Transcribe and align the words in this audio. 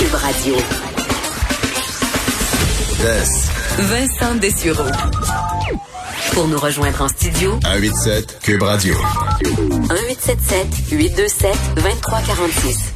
Cube 0.00 0.14
Radio. 0.14 0.54
Vincent 3.78 4.34
Dessureau. 4.36 4.90
Pour 6.32 6.48
nous 6.48 6.58
rejoindre 6.58 7.02
en 7.02 7.08
studio, 7.08 7.58
187 7.62 8.38
Cube 8.42 8.62
Radio. 8.62 8.94
1877 9.42 10.66
827 10.90 11.50
2346. 11.76 12.94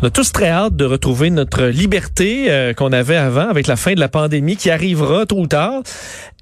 On 0.00 0.06
a 0.06 0.10
tous 0.10 0.32
très 0.32 0.48
hâte 0.48 0.74
de 0.74 0.86
retrouver 0.86 1.28
notre 1.28 1.64
liberté 1.64 2.46
euh, 2.48 2.72
qu'on 2.72 2.92
avait 2.92 3.16
avant 3.16 3.48
avec 3.48 3.66
la 3.66 3.76
fin 3.76 3.92
de 3.92 4.00
la 4.00 4.08
pandémie 4.08 4.56
qui 4.56 4.70
arrivera 4.70 5.26
tôt 5.26 5.36
ou 5.36 5.46
tard. 5.46 5.82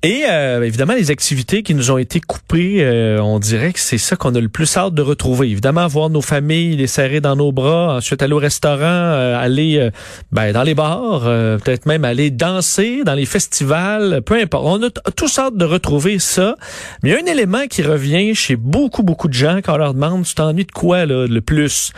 Et 0.02 0.24
euh, 0.26 0.62
évidemment, 0.62 0.94
les 0.94 1.10
activités 1.10 1.62
qui 1.62 1.74
nous 1.74 1.90
ont 1.90 1.98
été 1.98 2.20
coupées, 2.20 2.78
euh, 2.80 3.20
on 3.20 3.38
dirait 3.38 3.74
que 3.74 3.78
c'est 3.78 3.98
ça 3.98 4.16
qu'on 4.16 4.34
a 4.34 4.40
le 4.40 4.48
plus 4.48 4.74
hâte 4.78 4.94
de 4.94 5.02
retrouver. 5.02 5.50
Évidemment, 5.50 5.86
voir 5.88 6.08
nos 6.08 6.22
familles, 6.22 6.76
les 6.76 6.86
serrer 6.86 7.20
dans 7.20 7.36
nos 7.36 7.52
bras, 7.52 7.96
ensuite 7.96 8.22
aller 8.22 8.32
au 8.32 8.38
restaurant, 8.38 9.36
aller 9.36 9.90
ben, 10.32 10.52
dans 10.52 10.62
les 10.62 10.74
bars, 10.74 11.24
peut-être 11.24 11.84
même 11.84 12.06
aller 12.06 12.30
danser 12.30 13.04
dans 13.04 13.12
les 13.12 13.26
festivals, 13.26 14.22
peu 14.24 14.40
importe. 14.40 14.64
On 14.66 14.82
a 14.82 14.90
tous 15.12 15.38
hâte 15.38 15.56
de 15.56 15.66
retrouver 15.66 16.18
ça. 16.18 16.54
Mais 17.02 17.10
il 17.10 17.12
y 17.12 17.16
a 17.16 17.18
un 17.18 17.30
élément 17.30 17.66
qui 17.68 17.82
revient 17.82 18.34
chez 18.34 18.56
beaucoup, 18.56 19.02
beaucoup 19.02 19.28
de 19.28 19.34
gens 19.34 19.58
quand 19.62 19.74
on 19.74 19.78
leur 19.78 19.92
demande, 19.92 20.24
tu 20.24 20.34
t'ennuies 20.34 20.64
de 20.64 20.72
quoi 20.72 21.04
là, 21.04 21.26
le 21.26 21.40
plus? 21.42 21.92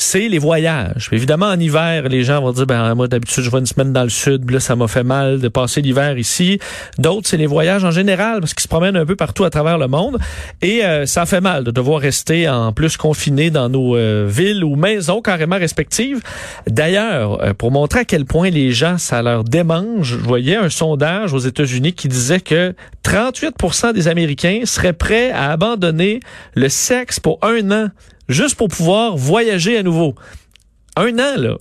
c'est 0.00 0.28
les 0.28 0.38
voyages. 0.38 1.10
Évidemment, 1.12 1.46
en 1.46 1.60
hiver, 1.60 2.08
les 2.08 2.24
gens 2.24 2.40
vont 2.40 2.52
dire, 2.52 2.66
ben 2.66 2.94
moi 2.94 3.06
d'habitude 3.06 3.44
je 3.44 3.50
vais 3.50 3.58
une 3.58 3.66
semaine 3.66 3.92
dans 3.92 4.02
le 4.02 4.08
sud, 4.08 4.50
là 4.50 4.58
ça 4.58 4.74
m'a 4.74 4.88
fait 4.88 5.04
mal 5.04 5.40
de 5.40 5.48
passer 5.48 5.82
l'hiver 5.82 6.16
ici. 6.16 6.58
D'autres, 6.98 7.28
c'est 7.28 7.36
les 7.40 7.46
voyages 7.46 7.84
en 7.84 7.90
général 7.90 8.40
parce 8.40 8.54
qu'ils 8.54 8.62
se 8.62 8.68
promènent 8.68 8.96
un 8.96 9.06
peu 9.06 9.16
partout 9.16 9.44
à 9.44 9.50
travers 9.50 9.78
le 9.78 9.88
monde 9.88 10.18
et 10.62 10.84
euh, 10.84 11.06
ça 11.06 11.26
fait 11.26 11.40
mal 11.40 11.64
de 11.64 11.70
devoir 11.70 12.00
rester 12.00 12.48
en 12.48 12.72
plus 12.72 12.96
confiné 12.96 13.50
dans 13.50 13.68
nos 13.68 13.96
euh, 13.96 14.26
villes 14.28 14.62
ou 14.62 14.76
maisons 14.76 15.22
carrément 15.22 15.58
respectives. 15.58 16.20
D'ailleurs, 16.66 17.42
euh, 17.42 17.54
pour 17.54 17.70
montrer 17.70 18.00
à 18.00 18.04
quel 18.04 18.24
point 18.24 18.50
les 18.50 18.72
gens 18.72 18.98
ça 18.98 19.22
leur 19.22 19.44
démange, 19.44 20.10
je 20.10 20.16
voyais 20.16 20.56
un 20.56 20.68
sondage 20.68 21.32
aux 21.34 21.38
États-Unis 21.38 21.94
qui 21.94 22.08
disait 22.08 22.40
que 22.40 22.74
38% 23.04 23.92
des 23.92 24.06
Américains 24.06 24.60
seraient 24.64 24.92
prêts 24.92 25.30
à 25.32 25.50
abandonner 25.50 26.20
le 26.54 26.68
sexe 26.68 27.18
pour 27.18 27.38
un 27.42 27.70
an 27.70 27.88
juste 28.28 28.54
pour 28.54 28.68
pouvoir 28.68 29.16
voyager 29.16 29.76
à 29.76 29.82
nouveau. 29.82 30.14
Un 30.96 31.18
an, 31.18 31.36
là. 31.36 31.56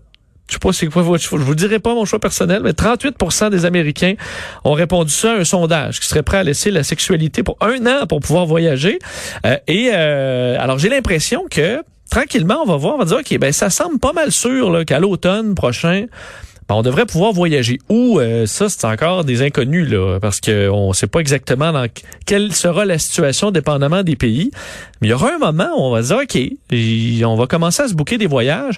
Je 0.49 0.53
sais 0.53 0.59
pas 0.59 0.73
c'est 0.73 0.87
quoi 0.87 1.03
je 1.17 1.35
vous 1.35 1.55
dirai 1.55 1.77
pas 1.77 1.93
mon 1.93 2.05
choix 2.05 2.19
personnel, 2.19 2.61
mais 2.63 2.71
38% 2.71 3.51
des 3.51 3.65
Américains 3.65 4.15
ont 4.63 4.73
répondu 4.73 5.13
ça 5.13 5.33
à 5.33 5.35
un 5.35 5.43
sondage, 5.43 5.99
qui 5.99 6.07
serait 6.07 6.23
prêt 6.23 6.37
à 6.37 6.43
laisser 6.43 6.71
la 6.71 6.83
sexualité 6.83 7.43
pour 7.43 7.55
un 7.61 7.85
an 7.85 8.07
pour 8.07 8.19
pouvoir 8.19 8.47
voyager. 8.47 8.97
Euh, 9.45 9.57
et 9.67 9.91
euh, 9.93 10.57
alors 10.59 10.79
j'ai 10.79 10.89
l'impression 10.89 11.45
que 11.49 11.83
tranquillement 12.09 12.63
on 12.63 12.65
va 12.65 12.77
voir, 12.77 12.95
on 12.95 12.97
va 12.97 13.05
dire 13.05 13.17
ok 13.17 13.37
ben 13.37 13.53
ça 13.53 13.69
semble 13.69 13.99
pas 13.99 14.13
mal 14.13 14.31
sûr 14.31 14.83
qu'à 14.85 14.99
l'automne 14.99 15.53
prochain 15.53 16.07
ben, 16.67 16.75
on 16.75 16.81
devrait 16.83 17.07
pouvoir 17.07 17.33
voyager. 17.33 17.79
Ou 17.89 18.19
euh, 18.19 18.45
ça, 18.45 18.69
c'est 18.69 18.85
encore 18.85 19.25
des 19.25 19.41
inconnus, 19.41 19.89
là, 19.89 20.19
parce 20.19 20.39
qu'on 20.39 20.89
ne 20.89 20.93
sait 20.93 21.07
pas 21.07 21.19
exactement 21.19 21.71
dans 21.71 21.87
quelle 22.27 22.53
sera 22.53 22.85
la 22.85 22.99
situation 22.99 23.49
dépendamment 23.49 24.03
des 24.03 24.15
pays. 24.15 24.51
Mais 25.01 25.07
il 25.07 25.11
y 25.11 25.13
aura 25.13 25.33
un 25.33 25.39
moment 25.39 25.69
où 25.75 25.81
on 25.81 25.89
va 25.89 26.03
dire, 26.03 26.17
OK, 26.17 27.25
on 27.25 27.35
va 27.35 27.47
commencer 27.47 27.81
à 27.81 27.87
se 27.87 27.95
bouquer 27.95 28.19
des 28.19 28.27
voyages. 28.27 28.77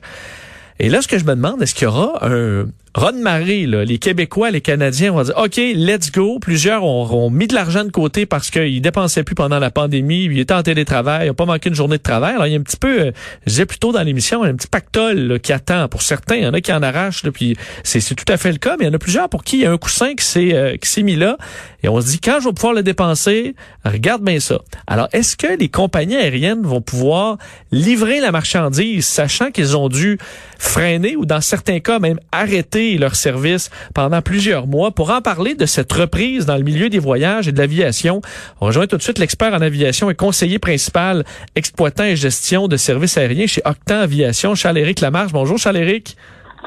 Et 0.83 0.89
là, 0.89 0.99
ce 1.03 1.07
que 1.07 1.19
je 1.19 1.25
me 1.25 1.35
demande, 1.35 1.61
est-ce 1.61 1.75
qu'il 1.75 1.83
y 1.83 1.87
aura 1.87 2.25
un, 2.25 2.65
Ron 2.93 3.13
Marie, 3.21 3.67
les 3.67 3.97
Québécois, 3.99 4.51
les 4.51 4.59
Canadiens 4.59 5.13
vont 5.13 5.23
dire 5.23 5.37
OK, 5.37 5.55
let's 5.55 6.11
go. 6.11 6.39
Plusieurs 6.39 6.83
ont, 6.83 7.29
mis 7.29 7.47
de 7.47 7.55
l'argent 7.55 7.85
de 7.85 7.89
côté 7.89 8.25
parce 8.25 8.49
qu'ils 8.49 8.81
dépensaient 8.81 9.23
plus 9.23 9.33
pendant 9.33 9.59
la 9.59 9.71
pandémie. 9.71 10.25
Ils 10.25 10.39
étaient 10.39 10.53
en 10.53 10.61
télétravail, 10.61 11.25
ils 11.25 11.29
n'ont 11.29 11.33
pas 11.33 11.45
manqué 11.45 11.69
une 11.69 11.75
journée 11.75 11.97
de 11.97 12.03
travail. 12.03 12.33
Alors, 12.33 12.47
il 12.47 12.51
y 12.51 12.55
a 12.55 12.59
un 12.59 12.63
petit 12.63 12.75
peu, 12.75 12.99
euh, 12.99 13.11
je 13.45 13.51
disais 13.51 13.65
plus 13.65 13.79
tôt 13.79 13.93
dans 13.93 14.03
l'émission, 14.03 14.43
un 14.43 14.55
petit 14.55 14.67
pactole 14.67 15.39
qui 15.39 15.53
attend 15.53 15.87
pour 15.87 16.01
certains. 16.01 16.35
Il 16.35 16.43
y 16.43 16.47
en 16.47 16.53
a 16.53 16.59
qui 16.59 16.73
en 16.73 16.83
arrachent. 16.83 17.23
puis 17.29 17.55
c'est, 17.85 18.01
tout 18.13 18.25
à 18.27 18.35
fait 18.35 18.51
le 18.51 18.57
cas, 18.57 18.75
mais 18.77 18.83
il 18.83 18.87
y 18.89 18.91
en 18.91 18.93
a 18.93 18.99
plusieurs 18.99 19.29
pour 19.29 19.45
qui 19.45 19.59
il 19.59 19.61
y 19.61 19.65
a 19.65 19.71
un 19.71 19.77
coussin 19.77 20.13
qui 20.13 20.25
s'est, 20.25 20.53
euh, 20.53 20.75
qui 20.75 20.89
s'est 20.89 21.03
mis 21.03 21.15
là. 21.15 21.37
Et 21.83 21.87
on 21.87 22.01
se 22.01 22.07
dit, 22.07 22.19
quand 22.19 22.39
je 22.41 22.49
vais 22.49 22.53
pouvoir 22.53 22.73
le 22.73 22.83
dépenser, 22.83 23.55
regarde 23.85 24.21
bien 24.21 24.41
ça. 24.41 24.59
Alors, 24.85 25.07
est-ce 25.13 25.37
que 25.37 25.57
les 25.57 25.69
compagnies 25.69 26.17
aériennes 26.17 26.63
vont 26.63 26.81
pouvoir 26.81 27.37
livrer 27.71 28.19
la 28.19 28.33
marchandise, 28.33 29.05
sachant 29.05 29.49
qu'ils 29.49 29.77
ont 29.77 29.87
dû 29.87 30.17
freiner 30.61 31.15
ou 31.15 31.25
dans 31.25 31.41
certains 31.41 31.79
cas 31.79 31.99
même 31.99 32.19
arrêter 32.31 32.97
leur 32.97 33.15
service 33.15 33.71
pendant 33.93 34.21
plusieurs 34.21 34.67
mois. 34.67 34.91
Pour 34.91 35.09
en 35.09 35.21
parler 35.21 35.55
de 35.55 35.65
cette 35.65 35.91
reprise 35.91 36.45
dans 36.45 36.55
le 36.55 36.63
milieu 36.63 36.87
des 36.87 36.99
voyages 36.99 37.47
et 37.47 37.51
de 37.51 37.57
l'aviation, 37.57 38.21
on 38.61 38.67
rejoint 38.67 38.85
tout 38.85 38.95
de 38.95 39.01
suite 39.01 39.17
l'expert 39.17 39.53
en 39.53 39.61
aviation 39.61 40.09
et 40.09 40.15
conseiller 40.15 40.59
principal 40.59 41.25
exploitant 41.55 42.03
et 42.03 42.15
gestion 42.15 42.67
de 42.67 42.77
services 42.77 43.17
aériens 43.17 43.47
chez 43.47 43.61
Octan 43.65 44.01
Aviation, 44.01 44.53
Charles-Éric 44.53 45.01
Lamarche. 45.01 45.33
Bonjour 45.33 45.57
Charles-Éric. 45.57 46.15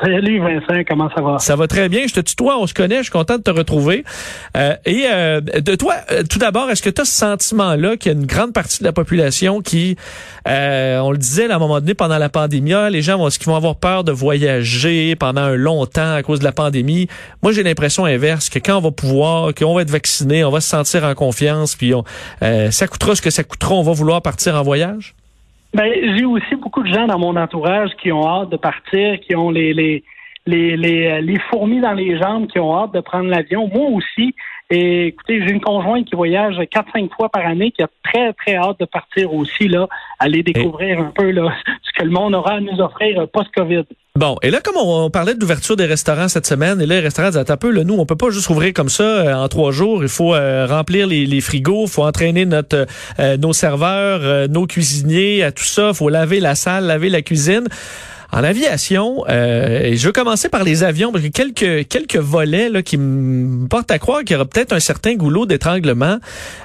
Salut 0.03 0.41
Vincent, 0.41 0.83
comment 0.89 1.09
ça 1.15 1.23
va? 1.23 1.39
Ça 1.39 1.55
va 1.55 1.69
très 1.69 1.89
bien. 1.89 2.07
Je 2.07 2.15
te 2.15 2.21
tutoie, 2.21 2.59
on 2.59 2.67
se 2.67 2.75
connaît, 2.75 2.99
je 2.99 3.05
suis 3.05 3.13
content 3.13 3.39
de 3.39 3.43
te 3.43 3.51
retrouver. 3.51 4.05
Euh, 4.57 4.75
et 4.85 5.05
euh, 5.07 5.41
de 5.41 5.75
toi, 5.77 5.95
euh, 6.11 6.23
tout 6.29 6.39
d'abord, 6.39 6.69
est-ce 6.71 6.83
que 6.83 6.91
tu 6.91 7.01
as 7.01 7.05
ce 7.05 7.13
sentiment-là 7.13 7.97
qu'il 7.97 8.13
y 8.13 8.15
a 8.15 8.19
une 8.19 8.27
grande 8.27 8.53
partie 8.53 8.81
de 8.81 8.85
la 8.85 8.93
population 8.93 9.61
qui, 9.61 9.97
on 10.47 11.11
le 11.13 11.17
disait 11.17 11.49
à 11.51 11.57
un 11.57 11.59
moment 11.59 11.81
donné 11.81 11.95
pendant 11.95 12.19
la 12.19 12.29
pandémie, 12.29 12.73
ah, 12.73 12.91
les 12.91 13.03
gens 13.03 13.19
vont, 13.19 13.29
qu'ils 13.29 13.47
vont 13.47 13.57
avoir 13.57 13.77
peur 13.77 14.03
de 14.03 14.11
voyager 14.11 15.15
pendant 15.15 15.43
un 15.43 15.55
long 15.55 15.87
temps 15.87 16.15
à 16.15 16.23
cause 16.23 16.41
de 16.41 16.45
la 16.45 16.53
pandémie? 16.53 17.07
Moi, 17.43 17.53
j'ai 17.53 17.63
l'impression 17.63 18.05
inverse, 18.05 18.49
que 18.49 18.59
quand 18.59 18.79
on 18.79 18.81
va 18.81 18.91
pouvoir, 18.91 19.55
qu'on 19.55 19.75
va 19.75 19.83
être 19.83 19.91
vacciné, 19.91 20.45
on 20.45 20.51
va 20.51 20.61
se 20.61 20.69
sentir 20.69 21.05
en 21.05 21.15
confiance, 21.15 21.77
puis 21.77 21.95
on, 21.95 22.05
ça 22.71 22.89
coûtera 22.89 23.15
ce 23.15 23.23
que 23.23 23.31
ça 23.31 23.45
coûtera, 23.45 23.75
on 23.75 23.83
va 23.83 23.93
vouloir 23.93 24.23
partir 24.23 24.57
en 24.57 24.63
voyage? 24.63 25.15
Ben, 25.75 25.93
j'ai 26.17 26.25
aussi 26.25 26.55
beaucoup 26.55 26.85
de 26.85 26.93
gens 26.93 27.09
dans 27.09 27.19
mon 27.19 27.37
entourage 27.37 27.91
qui 28.01 28.13
ont 28.13 28.27
hâte 28.29 28.51
de 28.51 28.57
partir, 28.57 29.19
qui 29.21 29.35
ont 29.35 29.51
les, 29.51 29.75
les, 29.75 30.05
les, 30.47 30.77
les, 30.77 31.21
les 31.21 31.39
fourmis 31.51 31.81
dans 31.81 31.95
les 31.95 32.17
jambes, 32.17 32.47
qui 32.47 32.61
ont 32.61 32.77
hâte 32.77 32.95
de 32.95 33.01
prendre 33.01 33.29
l'avion. 33.29 33.69
Moi 33.75 33.89
aussi. 33.91 34.35
Et 34.71 35.09
écoutez, 35.09 35.43
j'ai 35.43 35.53
une 35.53 35.61
conjointe 35.61 36.07
qui 36.07 36.15
voyage 36.15 36.57
quatre, 36.71 36.91
cinq 36.93 37.13
fois 37.15 37.29
par 37.29 37.45
année, 37.45 37.71
qui 37.71 37.83
a 37.83 37.89
très, 38.03 38.33
très 38.33 38.55
hâte 38.55 38.81
de 38.81 38.87
partir 38.87 39.35
aussi, 39.35 39.69
là, 39.69 39.89
aller 40.19 40.43
découvrir 40.43 41.01
un 41.01 41.13
peu 41.15 41.31
là, 41.33 41.53
ce 41.83 41.93
que 41.99 42.05
le 42.05 42.11
monde 42.11 42.35
aura 42.35 42.53
à 42.53 42.61
nous 42.61 42.81
offrir 42.81 43.29
post-COVID. 43.29 43.85
Bon, 44.17 44.37
et 44.43 44.51
là, 44.53 44.61
comme 44.61 44.77
on, 44.77 45.11
parlait 45.11 45.35
d'ouverture 45.35 45.75
des 45.75 45.87
restaurants 45.87 46.29
cette 46.29 46.47
semaine, 46.47 46.81
et 46.81 46.87
là, 46.87 46.95
les 46.95 47.01
restaurants 47.01 47.31
disent, 47.31 47.45
un 47.49 47.57
peu, 47.57 47.73
là, 47.73 47.83
nous, 47.83 47.95
on 47.95 48.07
peut 48.07 48.15
pas 48.15 48.31
juste 48.31 48.49
ouvrir 48.49 48.73
comme 48.73 48.89
ça 48.89 49.03
euh, 49.03 49.35
en 49.35 49.49
trois 49.49 49.73
jours. 49.73 50.05
Il 50.05 50.09
faut 50.09 50.37
euh, 50.37 50.69
remplir 50.69 51.09
les, 51.09 51.41
frigos, 51.41 51.87
il 51.87 51.91
faut 51.91 52.05
entraîner 52.05 52.47
notre 52.47 52.87
euh, 53.19 53.37
nos 53.37 53.53
serveurs, 53.53 54.49
nos 54.49 54.69
cuisiniers, 54.69 55.43
à 55.43 55.51
tout 55.51 55.65
ça. 55.65 55.89
Il 55.89 55.95
faut 55.97 56.11
laver 56.11 56.39
la 56.39 56.55
salle, 56.55 56.85
laver 56.85 57.09
la 57.09 57.23
cuisine. 57.23 57.67
En 58.35 58.43
aviation, 58.43 59.25
euh, 59.29 59.93
je 59.95 60.07
veux 60.07 60.13
commencer 60.13 60.49
par 60.49 60.65
les 60.65 60.83
avions, 60.83 61.13
parce 61.13 61.23
que 61.23 61.29
quelques, 61.29 61.87
quelques 61.87 62.17
volets 62.17 62.69
là, 62.69 62.83
qui 62.83 62.97
me 62.97 63.69
portent 63.69 63.93
à 63.93 64.01
croire 64.01 64.25
qu'il 64.25 64.33
y 64.33 64.35
aura 64.35 64.45
peut-être 64.45 64.73
un 64.73 64.81
certain 64.81 65.15
goulot 65.15 65.47
d'étranglement. 65.47 66.19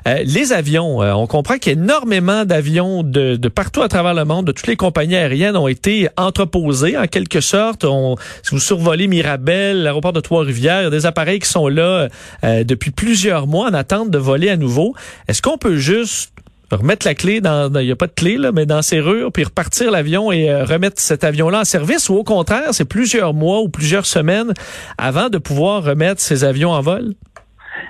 Euh, 0.07 0.23
les 0.25 0.51
avions, 0.51 1.03
euh, 1.03 1.13
on 1.13 1.27
comprend 1.27 1.59
qu'il 1.59 1.73
y 1.73 1.75
a 1.75 1.79
énormément 1.79 2.43
d'avions 2.43 3.03
de, 3.03 3.35
de, 3.35 3.49
partout 3.49 3.83
à 3.83 3.87
travers 3.87 4.15
le 4.15 4.25
monde, 4.25 4.47
de 4.47 4.51
toutes 4.51 4.65
les 4.65 4.77
compagnies 4.77 5.15
aériennes 5.15 5.55
ont 5.55 5.67
été 5.67 6.09
entreposés 6.17 6.97
en 6.97 7.05
quelque 7.05 7.39
sorte. 7.39 7.85
On, 7.85 8.15
si 8.41 8.49
vous 8.49 8.59
survolez 8.59 9.05
Mirabel, 9.05 9.83
l'aéroport 9.83 10.13
de 10.13 10.21
Trois-Rivières, 10.21 10.89
des 10.89 11.05
appareils 11.05 11.37
qui 11.37 11.49
sont 11.49 11.67
là 11.67 12.07
depuis 12.41 12.89
plusieurs 12.89 13.45
mois 13.45 13.69
en 13.69 13.75
attente 13.75 14.09
de 14.09 14.17
voler 14.17 14.49
à 14.49 14.57
nouveau. 14.57 14.95
Est-ce 15.27 15.43
qu'on 15.43 15.59
peut 15.59 15.77
juste 15.77 16.31
remettre 16.71 17.05
la 17.05 17.15
clé 17.15 17.41
dans, 17.41 17.71
il 17.79 17.85
n'y 17.85 17.91
a 17.91 17.95
pas 17.95 18.07
de 18.07 18.13
clé, 18.13 18.37
là, 18.37 18.51
mais 18.51 18.65
dans 18.65 18.81
serrure, 18.81 19.31
puis 19.31 19.43
repartir 19.43 19.91
l'avion 19.91 20.31
et 20.31 20.49
euh, 20.49 20.63
remettre 20.63 20.99
cet 20.99 21.23
avion-là 21.23 21.61
en 21.61 21.65
service, 21.65 22.09
ou 22.09 22.15
au 22.15 22.23
contraire, 22.23 22.73
c'est 22.73 22.87
plusieurs 22.87 23.33
mois 23.33 23.61
ou 23.61 23.69
plusieurs 23.69 24.05
semaines 24.05 24.53
avant 24.97 25.29
de 25.29 25.37
pouvoir 25.37 25.83
remettre 25.83 26.21
ces 26.21 26.43
avions 26.43 26.71
en 26.71 26.81
vol? 26.81 27.13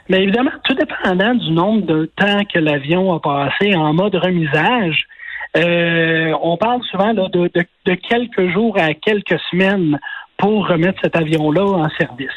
Bien 0.10 0.20
évidemment, 0.20 0.52
tout 0.64 0.74
dépendant 0.74 1.36
du 1.36 1.52
nombre 1.52 1.86
de 1.86 2.10
temps 2.16 2.44
que 2.52 2.60
l'avion 2.60 3.14
a 3.14 3.20
passé 3.20 3.76
en 3.76 3.94
mode 3.94 4.16
remisage, 4.16 5.06
euh, 5.58 6.34
on 6.42 6.58
parle 6.58 6.82
souvent 6.92 7.14
de, 7.14 7.50
de, 7.86 7.94
quelques 7.96 8.52
jours 8.54 8.78
à 8.78 8.94
quelques 8.94 9.40
semaines 9.52 10.00
pour 10.38 10.68
remettre 10.68 11.00
cet 11.04 11.16
avion-là 11.16 11.64
en 11.64 11.90
service. 12.00 12.30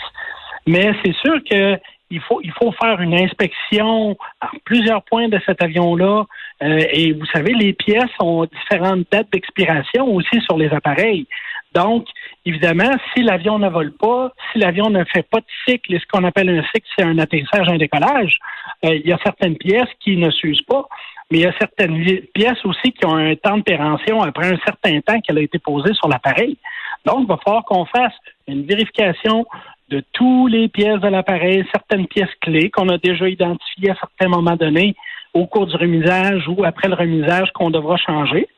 Mais 0.67 0.93
c'est 1.05 1.15
sûr 1.17 1.35
que 1.51 1.79
il 2.13 2.21
faut, 2.21 2.41
il 2.43 2.53
faut 2.53 2.73
faire 2.73 3.01
une 3.01 3.15
inspection 3.15 4.17
à 4.41 4.51
plusieurs 4.65 5.03
points 5.03 5.29
de 5.29 5.41
cet 5.47 5.63
avion-là. 5.63 6.27
Euh, 6.63 6.85
et 6.93 7.13
vous 7.13 7.25
savez, 7.27 7.55
les 7.55 7.73
pièces 7.73 8.15
ont 8.21 8.45
différentes 8.45 9.07
dates 9.11 9.33
d'expiration 9.33 10.05
aussi 10.15 10.41
sur 10.43 10.59
les 10.59 10.69
appareils. 10.69 11.27
Donc, 11.75 12.07
évidemment, 12.45 12.91
si 13.13 13.23
l'avion 13.23 13.59
ne 13.59 13.71
vole 13.71 13.93
pas, 13.93 14.31
si 14.53 14.59
l'avion 14.59 14.91
ne 14.91 15.05
fait 15.05 15.27
pas 15.29 15.41
de 15.41 15.47
cycle, 15.67 15.95
et 15.95 15.99
ce 15.99 16.07
qu'on 16.07 16.25
appelle 16.25 16.51
un 16.51 16.63
cycle, 16.65 16.87
c'est 16.97 17.05
un 17.05 17.19
atterrissage, 17.19 17.67
un 17.69 17.79
décollage, 17.79 18.39
euh, 18.85 18.95
il 18.95 19.07
y 19.09 19.13
a 19.13 19.19
certaines 19.25 19.57
pièces 19.57 19.89
qui 20.01 20.19
ne 20.19 20.31
s'usent 20.31 20.67
pas, 20.69 20.87
mais 21.31 21.39
il 21.39 21.45
y 21.45 21.47
a 21.47 21.55
certaines 21.59 22.05
pièces 22.35 22.63
aussi 22.65 22.93
qui 22.93 23.07
ont 23.07 23.17
un 23.17 23.35
temps 23.37 23.57
de 23.57 23.63
péremption 23.63 24.21
après 24.21 24.53
un 24.53 24.59
certain 24.67 25.01
temps 25.01 25.19
qu'elle 25.21 25.39
a 25.39 25.43
été 25.43 25.59
posée 25.59 25.95
sur 25.95 26.09
l'appareil. 26.09 26.59
Donc, 27.07 27.21
il 27.23 27.27
va 27.27 27.39
falloir 27.39 27.65
qu'on 27.65 27.87
fasse 27.87 28.15
une 28.47 28.67
vérification 28.67 29.47
de 29.89 30.03
tous 30.13 30.47
les 30.47 30.69
pièces 30.69 31.01
de 31.01 31.09
l'appareil, 31.09 31.65
certaines 31.73 32.07
pièces 32.07 32.35
clés 32.41 32.71
qu'on 32.71 32.89
a 32.89 32.99
déjà 32.99 33.29
identifiées 33.29 33.91
à 33.91 33.95
certains 33.97 34.29
moments 34.29 34.57
donnés 34.57 34.95
au 35.35 35.47
cours 35.47 35.67
du 35.67 35.77
remisage 35.77 36.47
ou 36.49 36.65
après 36.65 36.89
le 36.89 36.95
remisage 36.95 37.51
qu'on 37.53 37.71
devra 37.71 37.97
changer. 37.97 38.49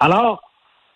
Alors, 0.00 0.40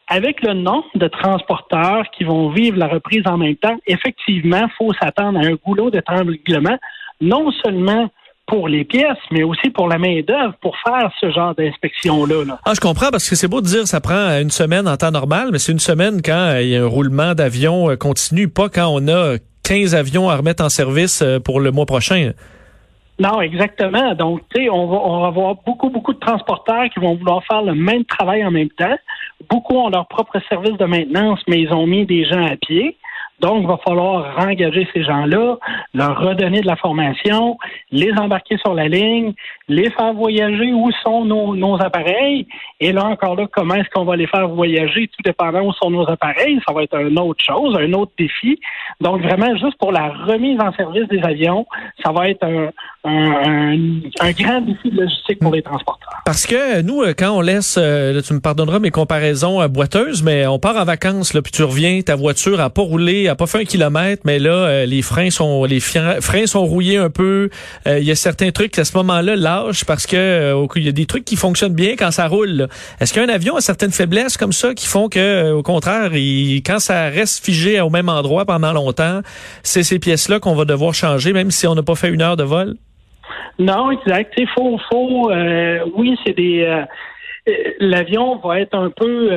avec 0.08 0.42
le 0.42 0.54
nombre 0.54 0.86
de 0.94 1.08
transporteurs 1.08 2.04
qui 2.16 2.24
vont 2.24 2.50
vivre 2.50 2.78
la 2.78 2.88
reprise 2.88 3.22
en 3.26 3.36
même 3.36 3.56
temps, 3.56 3.76
effectivement, 3.86 4.66
il 4.66 4.74
faut 4.76 4.92
s'attendre 4.94 5.38
à 5.38 5.42
un 5.42 5.54
goulot 5.54 5.90
de 5.90 5.98
d'étranglement, 5.98 6.78
non 7.20 7.50
seulement 7.62 8.10
pour 8.46 8.66
les 8.66 8.84
pièces, 8.84 9.18
mais 9.30 9.42
aussi 9.42 9.68
pour 9.68 9.88
la 9.88 9.98
main-d'œuvre 9.98 10.54
pour 10.62 10.74
faire 10.78 11.10
ce 11.20 11.30
genre 11.30 11.54
d'inspection-là. 11.54 12.58
Ah, 12.64 12.72
je 12.74 12.80
comprends 12.80 13.10
parce 13.10 13.28
que 13.28 13.36
c'est 13.36 13.48
beau 13.48 13.60
de 13.60 13.66
dire 13.66 13.86
ça 13.86 14.00
prend 14.00 14.40
une 14.40 14.50
semaine 14.50 14.88
en 14.88 14.96
temps 14.96 15.10
normal, 15.10 15.50
mais 15.52 15.58
c'est 15.58 15.72
une 15.72 15.78
semaine 15.78 16.22
quand 16.24 16.32
euh, 16.32 16.62
il 16.62 16.68
y 16.70 16.76
a 16.76 16.82
un 16.82 16.86
roulement 16.86 17.34
d'avion 17.34 17.90
euh, 17.90 17.96
continu, 17.96 18.48
pas 18.48 18.70
quand 18.70 18.88
on 18.88 19.06
a 19.08 19.36
15 19.68 19.94
avions 19.94 20.30
à 20.30 20.36
remettre 20.36 20.64
en 20.64 20.70
service 20.70 21.20
euh, 21.20 21.40
pour 21.40 21.60
le 21.60 21.70
mois 21.70 21.84
prochain. 21.84 22.32
Non, 23.18 23.42
exactement. 23.42 24.14
Donc, 24.14 24.40
tu 24.54 24.62
sais, 24.62 24.70
on 24.70 24.86
va, 24.86 24.96
on 24.96 25.20
va 25.20 25.26
avoir 25.26 25.56
beaucoup, 25.66 25.90
beaucoup 25.90 26.14
de 26.14 26.18
transporteurs 26.18 26.88
qui 26.88 27.00
vont 27.00 27.16
vouloir 27.16 27.44
faire 27.44 27.60
le 27.60 27.74
même 27.74 28.04
travail 28.06 28.42
en 28.46 28.50
même 28.50 28.70
temps. 28.70 28.96
Beaucoup 29.50 29.74
ont 29.74 29.90
leur 29.90 30.08
propre 30.08 30.40
service 30.48 30.78
de 30.78 30.86
maintenance, 30.86 31.40
mais 31.48 31.60
ils 31.60 31.70
ont 31.70 31.86
mis 31.86 32.06
des 32.06 32.24
gens 32.24 32.46
à 32.46 32.56
pied. 32.56 32.96
Donc, 33.40 33.62
il 33.62 33.68
va 33.68 33.78
falloir 33.86 34.34
rengager 34.36 34.86
ces 34.92 35.04
gens-là, 35.04 35.58
leur 35.94 36.20
redonner 36.20 36.60
de 36.60 36.66
la 36.66 36.76
formation, 36.76 37.56
les 37.92 38.12
embarquer 38.12 38.56
sur 38.58 38.74
la 38.74 38.88
ligne, 38.88 39.32
les 39.68 39.90
faire 39.90 40.12
voyager 40.12 40.72
où 40.72 40.90
sont 41.04 41.24
nos, 41.24 41.80
appareils. 41.80 42.46
Et 42.80 42.92
là, 42.92 43.04
encore 43.04 43.36
là, 43.36 43.46
comment 43.52 43.74
est-ce 43.74 43.88
qu'on 43.90 44.04
va 44.04 44.16
les 44.16 44.26
faire 44.26 44.48
voyager, 44.48 45.08
tout 45.08 45.22
dépendant 45.24 45.62
où 45.62 45.72
sont 45.72 45.90
nos 45.90 46.08
appareils? 46.08 46.60
Ça 46.66 46.74
va 46.74 46.82
être 46.82 46.98
une 46.98 47.18
autre 47.18 47.42
chose, 47.44 47.76
un 47.78 47.92
autre 47.92 48.12
défi. 48.18 48.58
Donc, 49.00 49.22
vraiment, 49.22 49.54
juste 49.56 49.78
pour 49.78 49.92
la 49.92 50.08
remise 50.08 50.60
en 50.60 50.72
service 50.72 51.06
des 51.08 51.22
avions, 51.22 51.66
ça 52.02 52.10
va 52.12 52.28
être 52.28 52.44
un, 52.44 52.70
un, 53.04 54.32
grand 54.32 54.60
défi 54.60 54.90
de 54.90 55.00
logistique 55.00 55.38
pour 55.40 55.52
les 55.52 55.62
transporteurs. 55.62 56.22
Parce 56.24 56.46
que 56.46 56.82
nous, 56.82 57.02
euh, 57.02 57.14
quand 57.16 57.30
on 57.30 57.40
laisse, 57.40 57.76
euh, 57.78 58.20
tu 58.20 58.34
me 58.34 58.40
pardonneras 58.40 58.78
mes 58.78 58.90
comparaisons 58.90 59.60
euh, 59.60 59.68
boiteuses, 59.68 60.22
mais 60.22 60.46
on 60.46 60.58
part 60.58 60.76
en 60.76 60.84
vacances, 60.84 61.34
là, 61.34 61.42
puis 61.42 61.52
tu 61.52 61.62
reviens, 61.62 62.00
ta 62.02 62.16
voiture 62.16 62.60
a 62.60 62.70
pas 62.70 62.82
roulé, 62.82 63.27
a 63.28 63.36
pas 63.36 63.46
fait 63.46 63.58
un 63.58 63.64
kilomètre, 63.64 64.22
mais 64.24 64.38
là, 64.38 64.84
les 64.86 65.02
freins 65.02 65.30
sont 65.30 65.64
les 65.64 65.80
freins 65.80 66.46
sont 66.46 66.64
rouillés 66.64 66.98
un 66.98 67.10
peu. 67.10 67.50
Il 67.86 68.04
y 68.04 68.10
a 68.10 68.14
certains 68.14 68.50
trucs 68.50 68.72
qui, 68.72 68.80
à 68.80 68.84
ce 68.84 68.96
moment-là 68.96 69.36
lâchent 69.36 69.84
parce 69.84 70.06
que 70.06 70.54
il 70.76 70.84
y 70.84 70.88
a 70.88 70.92
des 70.92 71.06
trucs 71.06 71.24
qui 71.24 71.36
fonctionnent 71.36 71.74
bien 71.74 71.94
quand 71.96 72.10
ça 72.10 72.26
roule. 72.28 72.68
Est-ce 73.00 73.12
qu'un 73.12 73.28
avion 73.28 73.56
a 73.56 73.60
certaines 73.60 73.92
faiblesses 73.92 74.36
comme 74.36 74.52
ça 74.52 74.74
qui 74.74 74.86
font 74.86 75.08
que, 75.08 75.52
au 75.52 75.62
contraire, 75.62 76.14
il, 76.14 76.62
quand 76.62 76.78
ça 76.78 77.08
reste 77.08 77.44
figé 77.44 77.80
au 77.80 77.90
même 77.90 78.08
endroit 78.08 78.44
pendant 78.44 78.72
longtemps, 78.72 79.20
c'est 79.62 79.82
ces 79.82 79.98
pièces-là 79.98 80.40
qu'on 80.40 80.54
va 80.54 80.64
devoir 80.64 80.94
changer, 80.94 81.32
même 81.32 81.50
si 81.50 81.66
on 81.66 81.74
n'a 81.74 81.82
pas 81.82 81.94
fait 81.94 82.08
une 82.08 82.22
heure 82.22 82.36
de 82.36 82.44
vol? 82.44 82.74
Non, 83.58 83.90
exact. 83.90 84.32
Il 84.36 84.48
faut, 84.48 84.78
faut 84.90 85.30
euh, 85.30 85.80
oui, 85.96 86.16
c'est 86.24 86.36
des. 86.36 86.62
Euh, 86.62 86.84
l'avion 87.80 88.38
va 88.38 88.60
être 88.60 88.74
un 88.74 88.90
peu. 88.90 89.30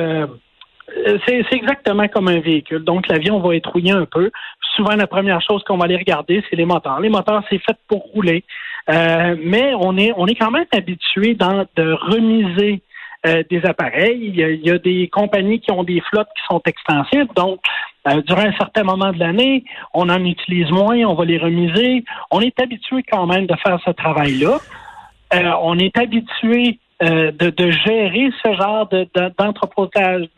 Euh, 1.06 1.18
c'est 1.26 1.44
exactement 1.52 2.06
comme 2.08 2.28
un 2.28 2.40
véhicule. 2.40 2.84
Donc, 2.84 3.08
l'avion 3.08 3.40
va 3.40 3.56
être 3.56 3.70
rouillé 3.70 3.92
un 3.92 4.04
peu. 4.04 4.30
Souvent, 4.76 4.94
la 4.94 5.06
première 5.06 5.40
chose 5.40 5.62
qu'on 5.64 5.76
va 5.76 5.84
aller 5.84 5.96
regarder, 5.96 6.42
c'est 6.48 6.56
les 6.56 6.64
moteurs. 6.64 7.00
Les 7.00 7.08
moteurs, 7.08 7.42
c'est 7.50 7.58
fait 7.58 7.76
pour 7.88 8.02
rouler. 8.14 8.44
mais 8.88 9.72
on 9.78 9.96
est, 9.96 10.12
on 10.16 10.26
est 10.26 10.34
quand 10.34 10.50
même 10.50 10.66
habitué 10.72 11.34
de 11.34 11.92
remiser 11.92 12.82
des 13.24 13.64
appareils. 13.64 14.18
Il 14.20 14.36
y, 14.36 14.42
a, 14.42 14.50
il 14.50 14.66
y, 14.66 14.70
a, 14.70 14.78
des 14.78 15.08
compagnies 15.08 15.60
qui 15.60 15.70
ont 15.70 15.84
des 15.84 16.00
flottes 16.00 16.28
qui 16.36 16.42
sont 16.48 16.60
extensibles. 16.66 17.28
Donc, 17.36 17.60
euh, 18.08 18.20
durant 18.22 18.42
un 18.42 18.52
certain 18.54 18.82
moment 18.82 19.12
de 19.12 19.18
l'année, 19.18 19.64
on 19.94 20.08
en 20.08 20.24
utilise 20.24 20.70
moins, 20.70 20.98
on 21.04 21.14
va 21.14 21.24
les 21.24 21.38
remiser. 21.38 22.04
On 22.30 22.40
est 22.40 22.58
habitué 22.60 23.04
quand 23.08 23.26
même 23.26 23.46
de 23.46 23.54
faire 23.64 23.78
ce 23.84 23.90
travail-là. 23.90 24.58
Euh, 25.34 25.52
on 25.62 25.78
est 25.78 25.96
habitué 25.96 26.78
euh, 27.02 27.32
de, 27.32 27.70
gérer 27.70 28.30
ce 28.44 28.52
genre 28.54 28.88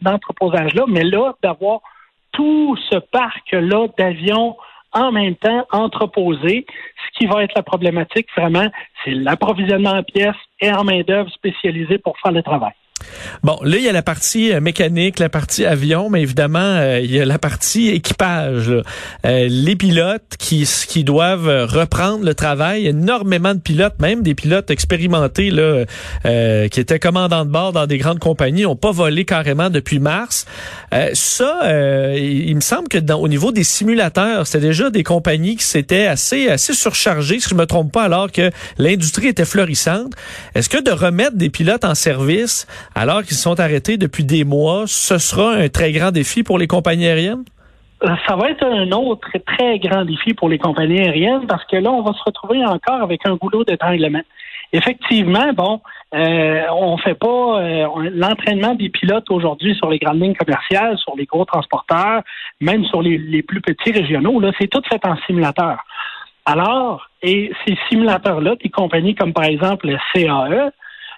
d'entreposage-là, 0.00 0.84
mais 0.88 1.02
là, 1.02 1.34
d'avoir 1.42 1.80
tout 2.32 2.76
ce 2.90 2.98
parc-là 2.98 3.88
d'avions 3.98 4.56
en 4.92 5.12
même 5.12 5.34
temps 5.36 5.66
entreposés, 5.72 6.64
ce 6.68 7.18
qui 7.18 7.26
va 7.26 7.42
être 7.42 7.54
la 7.54 7.62
problématique 7.62 8.28
vraiment, 8.36 8.66
c'est 9.04 9.10
l'approvisionnement 9.10 9.90
en 9.90 10.02
pièces 10.02 10.36
et 10.60 10.72
en 10.72 10.84
main-d'œuvre 10.84 11.30
spécialisée 11.30 11.98
pour 11.98 12.18
faire 12.18 12.32
le 12.32 12.42
travail. 12.42 12.72
Bon, 13.42 13.58
là, 13.62 13.76
il 13.76 13.82
y 13.82 13.88
a 13.88 13.92
la 13.92 14.02
partie 14.02 14.52
euh, 14.52 14.60
mécanique, 14.60 15.18
la 15.18 15.28
partie 15.28 15.64
avion, 15.64 16.10
mais 16.10 16.22
évidemment, 16.22 16.58
euh, 16.58 17.00
il 17.00 17.10
y 17.10 17.20
a 17.20 17.24
la 17.24 17.38
partie 17.38 17.88
équipage. 17.88 18.70
Euh, 18.70 18.82
les 19.48 19.76
pilotes 19.76 20.36
qui, 20.38 20.68
qui 20.88 21.04
doivent 21.04 21.66
reprendre 21.66 22.24
le 22.24 22.34
travail. 22.34 22.86
Énormément 22.86 23.54
de 23.54 23.60
pilotes, 23.60 24.00
même 24.00 24.22
des 24.22 24.34
pilotes 24.34 24.70
expérimentés 24.70 25.50
là, 25.50 25.84
qui 26.68 26.80
étaient 26.80 26.98
commandants 26.98 27.44
de 27.44 27.50
bord 27.50 27.72
dans 27.72 27.86
des 27.86 27.98
grandes 27.98 28.18
compagnies, 28.18 28.62
n'ont 28.62 28.76
pas 28.76 28.92
volé 28.92 29.24
carrément 29.24 29.70
depuis 29.70 29.98
mars. 29.98 30.46
ça, 31.12 31.60
il, 32.16 32.54
me 32.54 32.60
semble 32.60 32.88
que 32.88 32.98
dans, 32.98 33.20
au 33.20 33.28
niveau 33.28 33.52
des 33.52 33.64
simulateurs, 33.64 34.46
c'était 34.46 34.66
déjà 34.66 34.90
des 34.90 35.02
compagnies 35.02 35.56
qui 35.56 35.64
s'étaient 35.64 36.06
assez, 36.06 36.48
assez 36.48 36.72
surchargées, 36.72 37.40
si 37.40 37.48
je 37.50 37.54
me 37.54 37.66
trompe 37.66 37.92
pas, 37.92 38.04
alors 38.04 38.30
que 38.32 38.50
l'industrie 38.78 39.28
était 39.28 39.44
florissante. 39.44 40.12
Est-ce 40.54 40.68
que 40.68 40.82
de 40.82 40.90
remettre 40.90 41.36
des 41.36 41.50
pilotes 41.50 41.84
en 41.84 41.94
service 41.94 42.66
alors 42.94 43.22
qu'ils 43.22 43.36
sont 43.36 43.58
arrêtés 43.58 43.96
depuis 43.96 44.24
des 44.24 44.44
mois, 44.44 44.84
ce 44.86 45.18
sera 45.18 45.54
un 45.54 45.68
très 45.68 45.92
grand 45.92 46.10
défi 46.10 46.42
pour 46.42 46.58
les 46.58 46.66
compagnies 46.66 47.06
aériennes? 47.06 47.44
Euh, 48.04 48.08
ça 48.26 48.36
va 48.36 48.50
être 48.50 48.64
un 48.64 48.90
autre 48.92 49.28
très 49.46 49.78
grand 49.78 50.04
défi 50.04 50.34
pour 50.34 50.48
les 50.48 50.58
compagnies 50.58 51.00
aériennes 51.00 51.46
parce 51.46 51.64
que 51.64 51.76
là, 51.76 51.90
on 51.90 52.02
va 52.02 52.12
se 52.12 52.22
retrouver 52.24 52.64
encore 52.64 53.02
avec 53.02 53.26
un 53.26 53.36
goulot 53.36 53.64
d'étranglement. 53.64 54.22
Effectivement, 54.72 55.52
bon, 55.52 55.80
euh, 56.14 56.62
on 56.72 56.96
fait 56.98 57.14
pas 57.14 57.60
euh, 57.60 57.86
l'entraînement 58.12 58.74
des 58.74 58.88
pilotes 58.88 59.30
aujourd'hui 59.30 59.74
sur 59.76 59.88
les 59.88 59.98
grandes 59.98 60.20
lignes 60.20 60.34
commerciales, 60.34 60.98
sur 60.98 61.14
les 61.16 61.26
gros 61.26 61.44
transporteurs, 61.44 62.22
même 62.60 62.84
sur 62.86 63.00
les, 63.00 63.42
plus 63.42 63.60
petits 63.60 63.92
régionaux. 63.92 64.40
Là, 64.40 64.50
c'est 64.58 64.66
tout 64.66 64.82
fait 64.88 65.04
en 65.06 65.16
simulateur. 65.26 65.78
Alors, 66.44 67.08
et 67.22 67.52
ces 67.64 67.76
simulateurs-là, 67.88 68.56
des 68.62 68.68
compagnies 68.68 69.14
comme 69.14 69.32
par 69.32 69.44
exemple 69.44 69.86
le 69.86 69.96
CAE, 70.12 70.70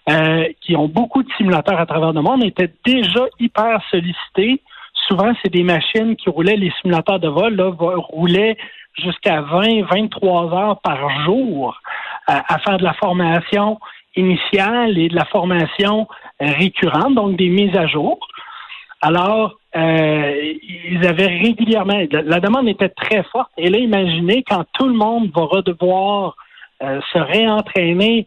euh, 0.08 0.44
qui 0.60 0.76
ont 0.76 0.86
beaucoup 0.86 1.24
de 1.24 1.28
simulateurs 1.36 1.80
à 1.80 1.86
travers 1.86 2.12
le 2.12 2.22
monde, 2.22 2.44
étaient 2.44 2.72
déjà 2.84 3.26
hyper 3.40 3.80
sollicités. 3.90 4.60
Souvent, 5.08 5.32
c'est 5.42 5.52
des 5.52 5.64
machines 5.64 6.14
qui 6.14 6.30
roulaient, 6.30 6.56
les 6.56 6.72
simulateurs 6.80 7.18
de 7.18 7.26
vol, 7.26 7.56
là, 7.56 7.72
roulaient 8.10 8.56
jusqu'à 8.96 9.40
20, 9.40 9.82
23 9.82 10.54
heures 10.54 10.80
par 10.80 11.24
jour 11.24 11.76
euh, 12.30 12.34
à 12.34 12.58
faire 12.60 12.78
de 12.78 12.84
la 12.84 12.94
formation 12.94 13.80
initiale 14.14 14.96
et 14.96 15.08
de 15.08 15.16
la 15.16 15.24
formation 15.24 16.06
euh, 16.40 16.52
récurrente, 16.56 17.14
donc 17.14 17.36
des 17.36 17.48
mises 17.48 17.76
à 17.76 17.88
jour. 17.88 18.18
Alors, 19.02 19.58
ils 19.74 21.06
avaient 21.06 21.26
régulièrement, 21.26 22.00
la 22.10 22.40
demande 22.40 22.66
était 22.66 22.88
très 22.88 23.22
forte. 23.24 23.50
Et 23.58 23.68
là, 23.68 23.76
imaginez 23.76 24.42
quand 24.48 24.64
tout 24.72 24.86
le 24.86 24.94
monde 24.94 25.30
va 25.34 25.42
redevoir 25.42 26.34
se 26.80 27.18
réentraîner 27.18 28.26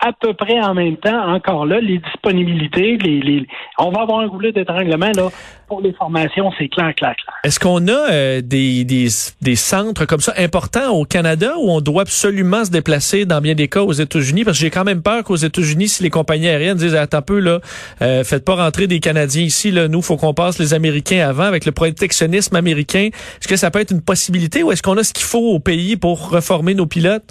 à 0.00 0.12
peu 0.12 0.32
près 0.32 0.60
en 0.60 0.74
même 0.74 0.96
temps, 0.96 1.34
encore 1.34 1.66
là, 1.66 1.80
les 1.80 1.98
disponibilités, 1.98 2.96
les, 2.98 3.46
on 3.78 3.90
va 3.90 4.02
avoir 4.02 4.20
un 4.20 4.28
goulet 4.28 4.52
d'étranglement 4.52 5.10
là 5.16 5.28
pour 5.66 5.82
les 5.82 5.92
formations, 5.92 6.50
c'est 6.56 6.68
clair, 6.68 6.94
clair, 6.94 7.14
clair. 7.16 7.34
Est-ce 7.44 7.58
qu'on 7.58 7.88
a 7.88 8.10
euh, 8.10 8.40
des, 8.40 9.56
centres 9.56 10.06
comme 10.06 10.20
ça 10.20 10.32
importants 10.38 10.90
au 10.92 11.04
Canada 11.04 11.54
où 11.58 11.70
on 11.70 11.80
doit 11.80 12.02
absolument 12.02 12.64
se 12.64 12.70
déplacer 12.70 13.26
dans 13.26 13.40
bien 13.40 13.54
des 13.54 13.68
cas 13.68 13.82
aux 13.82 13.92
États-Unis? 13.92 14.44
Parce 14.44 14.56
que 14.56 14.62
j'ai 14.62 14.70
quand 14.70 14.84
même 14.84 15.02
peur 15.02 15.24
qu'aux 15.24 15.36
États-Unis, 15.36 15.88
si 15.88 16.02
les 16.02 16.10
compagnies 16.10 16.48
aériennes 16.48 16.78
disent 16.78 16.94
attends 16.94 17.18
un 17.18 17.22
peu 17.22 17.40
là, 17.40 17.58
euh, 18.00 18.22
faites 18.22 18.44
pas 18.44 18.54
rentrer 18.54 18.86
des 18.86 19.00
Canadiens 19.00 19.42
ici, 19.42 19.72
là, 19.72 19.88
nous, 19.88 20.00
faut 20.00 20.16
qu'on 20.16 20.32
passe 20.32 20.58
les 20.60 20.74
Américains 20.74 21.28
avant 21.28 21.42
avec 21.42 21.66
le 21.66 21.72
protectionnisme 21.72 22.54
américain. 22.54 23.10
Est-ce 23.40 23.48
que 23.48 23.56
ça 23.56 23.72
peut 23.72 23.80
être 23.80 23.90
une 23.90 24.02
possibilité 24.02 24.62
ou 24.62 24.70
est-ce 24.70 24.82
qu'on 24.82 24.96
a 24.96 25.02
ce 25.02 25.12
qu'il 25.12 25.24
faut 25.24 25.50
au 25.50 25.58
pays 25.58 25.96
pour 25.96 26.30
reformer 26.30 26.74
nos 26.74 26.86
pilotes? 26.86 27.24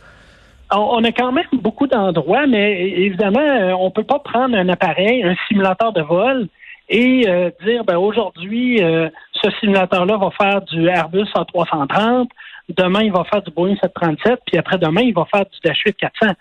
On 0.72 1.04
a 1.04 1.12
quand 1.12 1.32
même 1.32 1.48
beaucoup 1.54 1.88
d'endroits, 1.88 2.48
mais 2.48 2.90
évidemment, 2.90 3.40
euh, 3.40 3.72
on 3.80 3.92
peut 3.92 4.04
pas 4.04 4.20
prendre 4.20 4.58
un 4.58 4.70
appareil, 4.70 5.24
un 5.24 5.36
simulateur 5.48 5.94
de 5.94 6.02
vol, 6.02 6.48
et 6.90 7.28
euh, 7.28 7.52
dire 7.66 7.84
ben 7.84 7.98
aujourd'hui, 7.98 8.84
euh, 8.84 9.10
ce 9.32 9.50
simulateur-là 9.60 10.18
va 10.18 10.30
faire 10.32 10.62
du 10.62 10.88
Airbus 10.88 11.28
A330, 11.36 12.30
demain 12.70 13.04
il 13.04 13.12
va 13.12 13.24
faire 13.26 13.42
du 13.42 13.52
Boeing 13.52 13.76
737, 13.82 14.40
puis 14.46 14.58
après 14.58 14.78
demain 14.78 15.02
il 15.02 15.14
va 15.14 15.26
faire 15.26 15.46
du 15.46 15.58
Dash 15.64 15.82
8 15.86 15.96
400. 15.98 16.34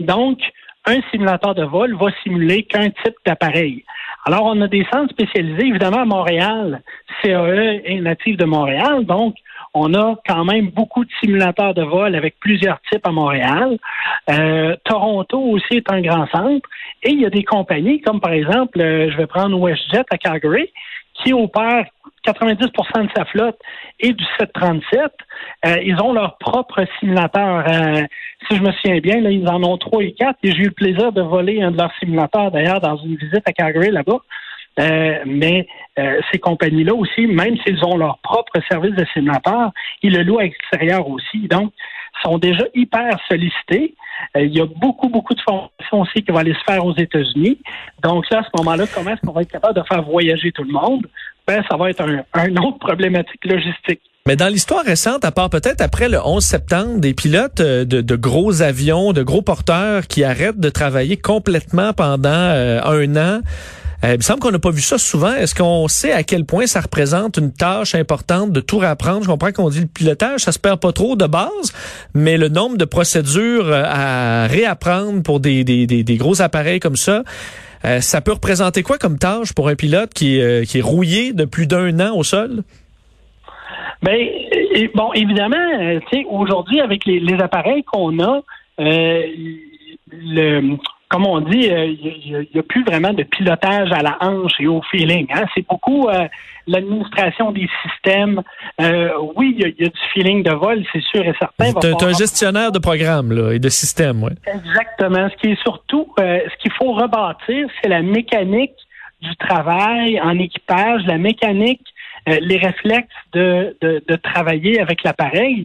Donc, 0.00 0.38
un 0.86 1.00
simulateur 1.10 1.54
de 1.54 1.64
vol 1.64 1.94
va 1.96 2.06
simuler 2.22 2.62
qu'un 2.62 2.90
type 2.90 3.16
d'appareil. 3.26 3.84
Alors, 4.24 4.44
on 4.44 4.60
a 4.62 4.68
des 4.68 4.86
centres 4.92 5.12
spécialisés, 5.12 5.66
évidemment, 5.66 6.00
à 6.00 6.04
Montréal. 6.04 6.82
CAE 7.22 7.82
est 7.84 8.00
natif 8.00 8.36
de 8.36 8.44
Montréal, 8.44 9.04
donc 9.04 9.34
on 9.74 9.94
a 9.94 10.16
quand 10.26 10.44
même 10.44 10.68
beaucoup 10.70 11.04
de 11.04 11.10
simulateurs 11.20 11.74
de 11.74 11.82
vol 11.82 12.14
avec 12.14 12.38
plusieurs 12.40 12.80
types 12.90 13.06
à 13.06 13.12
Montréal. 13.12 13.78
Euh, 14.28 14.76
Toronto 14.84 15.38
aussi 15.38 15.74
est 15.74 15.92
un 15.92 16.00
grand 16.00 16.26
centre. 16.28 16.68
Et 17.02 17.10
il 17.10 17.20
y 17.20 17.26
a 17.26 17.30
des 17.30 17.44
compagnies 17.44 18.00
comme 18.00 18.20
par 18.20 18.32
exemple, 18.32 18.80
euh, 18.80 19.10
je 19.10 19.16
vais 19.16 19.26
prendre 19.26 19.58
WestJet 19.58 20.04
à 20.10 20.18
Calgary, 20.18 20.70
qui 21.14 21.32
opère 21.32 21.84
90% 22.26 23.04
de 23.04 23.10
sa 23.16 23.24
flotte 23.26 23.58
et 24.00 24.12
du 24.12 24.24
737. 24.38 25.00
Euh, 25.66 25.76
ils 25.84 26.00
ont 26.02 26.12
leur 26.12 26.36
propre 26.38 26.84
simulateur. 26.98 27.64
si 28.48 28.56
je 28.56 28.62
me 28.62 28.72
souviens 28.72 29.00
bien, 29.00 29.16
ils 29.18 29.48
en 29.48 29.62
ont 29.62 29.78
trois 29.78 30.02
et 30.02 30.12
quatre. 30.12 30.38
Et 30.42 30.52
j'ai 30.52 30.62
eu 30.62 30.66
le 30.66 30.70
plaisir 30.72 31.12
de 31.12 31.22
voler 31.22 31.62
un 31.62 31.70
de 31.70 31.78
leurs 31.78 31.94
simulateurs, 31.98 32.50
d'ailleurs, 32.50 32.80
dans 32.80 32.96
une 32.96 33.16
visite 33.16 33.42
à 33.46 33.52
Calgary 33.52 33.90
là-bas. 33.90 34.20
Euh, 34.78 35.18
mais 35.26 35.66
euh, 35.98 36.20
ces 36.32 36.38
compagnies-là 36.38 36.94
aussi, 36.94 37.26
même 37.26 37.56
s'ils 37.58 37.84
ont 37.84 37.96
leur 37.96 38.18
propre 38.18 38.52
service 38.70 38.94
de 38.94 39.04
simulateur, 39.12 39.72
ils 40.02 40.12
le 40.12 40.22
louent 40.22 40.38
à 40.38 40.44
l'extérieur 40.44 41.08
aussi. 41.08 41.48
Donc, 41.48 41.72
sont 42.22 42.38
déjà 42.38 42.64
hyper 42.74 43.18
sollicités. 43.28 43.94
Euh, 44.36 44.42
il 44.42 44.54
y 44.54 44.60
a 44.60 44.66
beaucoup, 44.66 45.08
beaucoup 45.08 45.34
de 45.34 45.40
formations 45.40 46.00
aussi 46.02 46.22
qui 46.22 46.30
vont 46.30 46.38
aller 46.38 46.54
se 46.54 46.72
faire 46.72 46.84
aux 46.84 46.94
États-Unis. 46.96 47.58
Donc 48.02 48.24
à 48.32 48.42
ce 48.42 48.48
moment-là, 48.58 48.84
comment 48.94 49.10
est-ce 49.10 49.20
qu'on 49.22 49.32
va 49.32 49.42
être 49.42 49.50
capable 49.50 49.74
de 49.74 49.82
faire 49.88 50.02
voyager 50.02 50.52
tout 50.52 50.64
le 50.64 50.72
monde? 50.72 51.06
Ben, 51.46 51.64
ça 51.70 51.76
va 51.76 51.90
être 51.90 52.02
un, 52.02 52.56
autre 52.56 52.78
problématique 52.78 53.44
logistique. 53.44 54.00
Mais 54.26 54.36
dans 54.36 54.48
l'histoire 54.48 54.84
récente, 54.84 55.24
à 55.24 55.32
part 55.32 55.48
peut-être 55.48 55.80
après 55.80 56.08
le 56.08 56.18
11 56.22 56.44
septembre, 56.44 57.00
des 57.00 57.14
pilotes 57.14 57.62
de, 57.62 58.16
gros 58.16 58.60
avions, 58.60 59.12
de 59.12 59.22
gros 59.22 59.40
porteurs 59.40 60.06
qui 60.06 60.22
arrêtent 60.22 60.60
de 60.60 60.68
travailler 60.68 61.16
complètement 61.16 61.92
pendant 61.94 62.28
un 62.28 63.16
an, 63.16 63.40
il 64.02 64.16
me 64.16 64.22
semble 64.22 64.40
qu'on 64.40 64.50
n'a 64.50 64.58
pas 64.58 64.70
vu 64.70 64.80
ça 64.80 64.98
souvent. 64.98 65.34
Est-ce 65.34 65.54
qu'on 65.54 65.86
sait 65.88 66.12
à 66.12 66.22
quel 66.22 66.44
point 66.46 66.66
ça 66.66 66.80
représente 66.80 67.36
une 67.36 67.52
tâche 67.52 67.94
importante 67.94 68.52
de 68.52 68.60
tout 68.60 68.78
réapprendre? 68.78 69.22
Je 69.22 69.28
comprends 69.28 69.52
qu'on 69.52 69.68
dit 69.68 69.80
le 69.80 69.86
pilotage, 69.86 70.40
ça 70.40 70.52
se 70.52 70.58
perd 70.58 70.80
pas 70.80 70.92
trop 70.92 71.16
de 71.16 71.26
base, 71.26 71.72
mais 72.14 72.38
le 72.38 72.48
nombre 72.48 72.78
de 72.78 72.84
procédures 72.84 73.70
à 73.72 74.46
réapprendre 74.46 75.22
pour 75.22 75.40
des, 75.40 75.64
des, 75.64 75.86
des, 75.86 76.16
gros 76.16 76.40
appareils 76.40 76.80
comme 76.80 76.96
ça, 76.96 77.24
ça 78.00 78.20
peut 78.20 78.32
représenter 78.32 78.82
quoi 78.82 78.98
comme 78.98 79.18
tâche 79.18 79.52
pour 79.52 79.68
un 79.68 79.74
pilote 79.74 80.14
qui, 80.14 80.40
qui 80.66 80.78
est 80.78 80.82
rouillé 80.82 81.32
de 81.32 81.44
plus 81.44 81.66
d'un 81.66 82.00
an 82.00 82.16
au 82.16 82.24
sol? 82.24 82.62
Ben, 84.02 84.28
bon, 84.94 85.12
évidemment, 85.12 85.56
euh, 85.78 86.00
aujourd'hui, 86.30 86.80
avec 86.80 87.04
les, 87.04 87.34
appareils 87.40 87.84
qu'on 87.84 88.18
a, 88.20 88.40
euh, 88.80 89.22
le, 90.10 90.76
comme 91.10 91.26
on 91.26 91.40
dit, 91.40 91.66
il 91.66 91.72
euh, 91.72 92.44
n'y 92.54 92.60
a, 92.60 92.62
plus 92.62 92.84
vraiment 92.84 93.12
de 93.12 93.24
pilotage 93.24 93.92
à 93.92 94.00
la 94.00 94.16
hanche 94.20 94.52
et 94.60 94.66
au 94.66 94.80
feeling. 94.90 95.26
Hein? 95.34 95.44
C'est 95.54 95.66
beaucoup 95.68 96.08
l'administration 96.66 97.52
des 97.52 97.68
systèmes. 97.82 98.42
oui, 99.36 99.56
il 99.58 99.74
y, 99.78 99.84
a 99.84 99.88
du 99.88 99.98
feeling 100.14 100.42
de 100.42 100.52
vol, 100.52 100.82
c'est 100.92 101.02
sûr 101.02 101.22
et 101.26 101.34
certain. 101.38 101.72
C'est 101.80 102.02
un 102.02 102.12
gestionnaire 102.12 102.72
de 102.72 102.78
programme 102.78 103.32
là, 103.32 103.52
et 103.52 103.58
de 103.58 103.68
système, 103.68 104.22
oui. 104.22 104.30
Exactement. 104.46 105.28
Ce 105.30 105.36
qui 105.36 105.52
est 105.52 105.62
surtout, 105.62 106.14
ce 106.16 106.56
qu'il 106.62 106.72
faut 106.72 106.92
rebâtir, 106.92 107.68
c'est 107.82 107.88
la 107.88 108.02
mécanique 108.02 108.76
du 109.20 109.36
travail 109.36 110.18
en 110.20 110.38
équipage, 110.38 111.02
la 111.06 111.18
mécanique 111.18 111.82
euh, 112.28 112.38
les 112.42 112.58
réflexes 112.58 113.08
de, 113.32 113.76
de, 113.80 114.16
travailler 114.16 114.78
avec 114.80 115.02
l'appareil, 115.04 115.64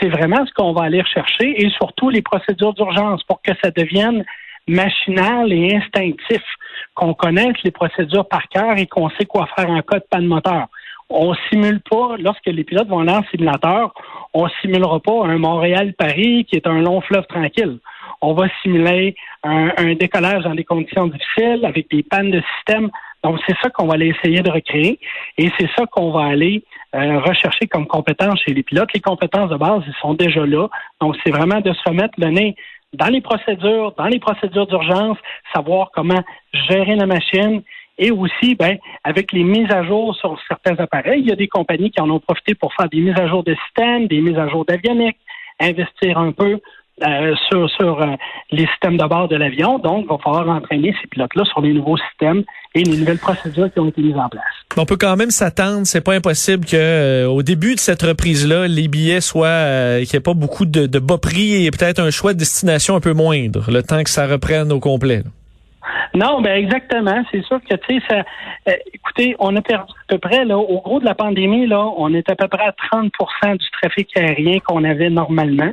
c'est 0.00 0.08
vraiment 0.08 0.46
ce 0.46 0.52
qu'on 0.54 0.72
va 0.72 0.84
aller 0.84 1.02
rechercher 1.02 1.62
et 1.62 1.68
surtout 1.70 2.08
les 2.08 2.22
procédures 2.22 2.72
d'urgence 2.72 3.22
pour 3.24 3.42
que 3.42 3.52
ça 3.62 3.70
devienne 3.70 4.24
machinal 4.68 5.52
et 5.52 5.76
instinctif, 5.76 6.42
qu'on 6.94 7.14
connaisse 7.14 7.56
les 7.64 7.70
procédures 7.70 8.28
par 8.28 8.48
cœur 8.48 8.76
et 8.76 8.86
qu'on 8.86 9.10
sait 9.10 9.26
quoi 9.26 9.48
faire 9.56 9.70
en 9.70 9.80
cas 9.82 9.98
de 9.98 10.04
panne 10.10 10.26
moteur. 10.26 10.66
On 11.08 11.34
simule 11.50 11.80
pas, 11.80 12.16
lorsque 12.18 12.46
les 12.46 12.62
pilotes 12.62 12.88
vont 12.88 13.00
aller 13.00 13.12
en 13.12 13.24
simulateur, 13.30 13.92
on 14.32 14.48
simulera 14.60 15.00
pas 15.00 15.26
un 15.26 15.38
Montréal-Paris 15.38 16.46
qui 16.48 16.56
est 16.56 16.66
un 16.68 16.80
long 16.80 17.00
fleuve 17.00 17.26
tranquille. 17.26 17.78
On 18.22 18.34
va 18.34 18.46
simuler 18.62 19.16
un, 19.42 19.94
décollage 19.94 20.44
dans 20.44 20.54
des 20.54 20.64
conditions 20.64 21.08
difficiles 21.08 21.64
avec 21.64 21.90
des 21.90 22.04
pannes 22.04 22.30
de 22.30 22.42
système 22.56 22.90
donc, 23.22 23.38
c'est 23.46 23.56
ça 23.62 23.68
qu'on 23.70 23.86
va 23.86 23.94
aller 23.94 24.08
essayer 24.08 24.40
de 24.40 24.50
recréer 24.50 24.98
et 25.36 25.50
c'est 25.58 25.68
ça 25.76 25.84
qu'on 25.86 26.10
va 26.10 26.24
aller 26.24 26.64
euh, 26.94 27.20
rechercher 27.20 27.66
comme 27.66 27.86
compétences 27.86 28.40
chez 28.40 28.54
les 28.54 28.62
pilotes. 28.62 28.92
Les 28.94 29.00
compétences 29.00 29.50
de 29.50 29.56
base, 29.56 29.82
ils 29.86 30.00
sont 30.00 30.14
déjà 30.14 30.46
là. 30.46 30.68
Donc, 31.00 31.16
c'est 31.24 31.30
vraiment 31.30 31.60
de 31.60 31.72
se 31.72 31.82
remettre 31.86 32.14
le 32.18 32.28
nez 32.28 32.56
dans 32.92 33.08
les 33.08 33.20
procédures, 33.20 33.92
dans 33.96 34.06
les 34.06 34.18
procédures 34.18 34.66
d'urgence, 34.66 35.18
savoir 35.54 35.90
comment 35.92 36.22
gérer 36.52 36.96
la 36.96 37.06
machine 37.06 37.62
et 37.98 38.10
aussi, 38.10 38.54
ben, 38.54 38.78
avec 39.04 39.30
les 39.32 39.44
mises 39.44 39.70
à 39.70 39.84
jour 39.84 40.16
sur 40.16 40.38
certains 40.48 40.76
appareils, 40.82 41.20
il 41.20 41.28
y 41.28 41.32
a 41.32 41.36
des 41.36 41.48
compagnies 41.48 41.90
qui 41.90 42.00
en 42.00 42.08
ont 42.08 42.18
profité 42.18 42.54
pour 42.54 42.72
faire 42.74 42.88
des 42.88 43.00
mises 43.00 43.18
à 43.18 43.28
jour 43.28 43.44
de 43.44 43.54
système, 43.66 44.06
des 44.06 44.22
mises 44.22 44.38
à 44.38 44.48
jour 44.48 44.64
d'avionique, 44.64 45.18
investir 45.60 46.16
un 46.16 46.32
peu 46.32 46.60
euh, 47.06 47.34
sur, 47.48 47.70
sur 47.70 48.02
euh, 48.02 48.14
les 48.50 48.66
systèmes 48.66 48.96
de 48.96 49.04
bord 49.06 49.28
de 49.28 49.36
l'avion. 49.36 49.78
Donc, 49.78 50.04
il 50.04 50.08
va 50.08 50.18
falloir 50.18 50.48
entraîner 50.48 50.94
ces 51.00 51.08
pilotes-là 51.08 51.44
sur 51.44 51.60
les 51.60 51.72
nouveaux 51.72 51.96
systèmes 51.96 52.42
et 52.74 52.82
les 52.82 52.98
nouvelles 52.98 53.18
procédures 53.18 53.72
qui 53.72 53.80
ont 53.80 53.88
été 53.88 54.02
mises 54.02 54.16
en 54.16 54.28
place. 54.28 54.42
On 54.76 54.84
peut 54.84 54.98
quand 54.98 55.16
même 55.16 55.30
s'attendre, 55.30 55.82
c'est 55.84 56.04
pas 56.04 56.14
impossible 56.14 56.66
que 56.66 56.76
euh, 56.76 57.26
au 57.26 57.42
début 57.42 57.74
de 57.74 57.80
cette 57.80 58.02
reprise-là, 58.02 58.68
les 58.68 58.88
billets 58.88 59.20
soient 59.20 59.98
qu'il 60.00 60.10
n'y 60.12 60.16
ait 60.16 60.20
pas 60.20 60.34
beaucoup 60.34 60.66
de, 60.66 60.86
de 60.86 60.98
bas 60.98 61.18
prix 61.18 61.64
et 61.64 61.70
peut-être 61.70 62.00
un 62.00 62.10
choix 62.10 62.34
de 62.34 62.38
destination 62.38 62.96
un 62.96 63.00
peu 63.00 63.12
moindre, 63.14 63.70
le 63.70 63.82
temps 63.82 64.02
que 64.02 64.10
ça 64.10 64.26
reprenne 64.26 64.70
au 64.70 64.80
complet. 64.80 65.22
Non, 66.14 66.40
ben 66.40 66.52
exactement. 66.52 67.22
C'est 67.30 67.42
sûr 67.44 67.60
que 67.62 67.76
tu 67.76 67.98
sais, 67.98 68.02
ça. 68.66 68.74
écoutez, 68.92 69.36
on 69.38 69.54
a 69.56 69.62
perdu 69.62 69.92
à 69.92 70.12
peu 70.12 70.18
près 70.18 70.44
là, 70.44 70.58
au 70.58 70.80
gros 70.80 71.00
de 71.00 71.04
la 71.04 71.14
pandémie 71.14 71.66
là, 71.66 71.86
on 71.96 72.12
est 72.12 72.28
à 72.30 72.36
peu 72.36 72.48
près 72.48 72.64
à 72.64 72.74
30% 72.92 73.56
du 73.56 73.70
trafic 73.80 74.08
aérien 74.16 74.58
qu'on 74.58 74.84
avait 74.84 75.10
normalement. 75.10 75.70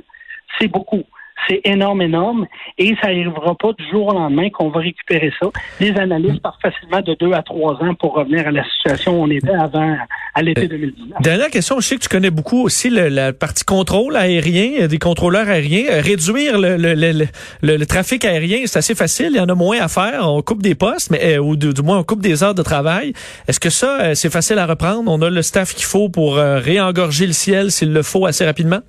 C'est 0.60 0.68
beaucoup. 0.68 1.04
C'est 1.48 1.62
énorme, 1.64 2.02
énorme. 2.02 2.48
Et 2.78 2.96
ça 3.02 3.08
n'arrivera 3.08 3.56
pas 3.56 3.74
du 3.74 3.90
jour 3.90 4.08
au 4.08 4.14
lendemain 4.14 4.50
qu'on 4.50 4.70
va 4.70 4.80
récupérer 4.80 5.32
ça. 5.40 5.48
Les 5.80 5.92
analystes 5.98 6.42
partent 6.42 6.62
facilement 6.62 7.02
de 7.02 7.14
deux 7.16 7.32
à 7.34 7.42
trois 7.42 7.74
ans 7.84 7.94
pour 7.96 8.16
revenir 8.16 8.48
à 8.48 8.52
la 8.52 8.64
situation 8.64 9.20
où 9.20 9.24
on 9.24 9.30
était 9.30 9.52
avant, 9.52 9.98
à 10.34 10.42
l'été 10.42 10.68
2019. 10.68 11.12
Euh, 11.12 11.22
dernière 11.22 11.50
question, 11.50 11.80
je 11.80 11.88
sais 11.88 11.96
que 11.96 12.02
tu 12.02 12.10
connais 12.10 12.32
beaucoup 12.32 12.64
aussi 12.64 12.90
la 12.90 13.34
partie 13.34 13.64
contrôle 13.64 14.16
aérien, 14.16 14.72
euh, 14.82 14.88
des 14.88 15.00
contrôleurs 15.00 15.48
aériens. 15.48 15.86
Euh, 15.90 16.02
réduire 16.02 16.58
le, 16.58 16.76
le, 16.76 16.94
le, 16.96 17.28
le, 17.62 17.86
trafic 17.86 18.26
aérien, 18.26 18.60
c'est 18.66 18.80
assez 18.80 18.96
facile. 18.96 19.30
Il 19.32 19.38
y 19.38 19.40
en 19.40 19.50
a 19.50 19.56
moins 19.56 19.80
à 19.80 19.88
faire. 19.88 20.28
On 20.30 20.42
coupe 20.42 20.62
des 20.62 20.76
postes, 20.76 21.12
mais 21.12 21.38
ou 21.38 21.56
du, 21.56 21.70
moins 21.82 22.00
on 22.00 22.04
coupe 22.04 22.22
des 22.22 22.44
heures 22.44 22.56
de 22.56 22.64
travail. 22.64 23.14
Est-ce 23.48 23.60
que 23.60 23.70
ça, 23.70 24.16
c'est 24.16 24.32
facile 24.32 24.58
à 24.60 24.66
reprendre? 24.66 25.10
On 25.12 25.22
a 25.22 25.30
le 25.30 25.42
staff 25.42 25.74
qu'il 25.74 25.86
faut 25.86 26.10
pour 26.10 26.36
réengorger 26.36 27.28
le 27.28 27.34
ciel 27.34 27.72
s'il 27.72 27.94
le 27.94 28.04
faut 28.04 28.26
assez 28.26 28.46
rapidement? 28.46 28.80